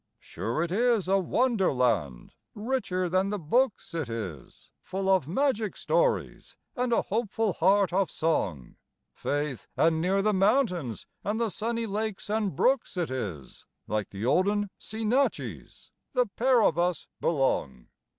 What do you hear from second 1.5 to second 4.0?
land, richer than the books